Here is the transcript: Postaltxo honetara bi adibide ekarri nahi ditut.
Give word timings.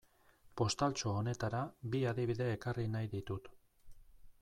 Postaltxo 0.61 1.11
honetara 1.19 1.61
bi 1.97 2.03
adibide 2.13 2.49
ekarri 2.57 2.91
nahi 2.97 3.15
ditut. 3.17 3.53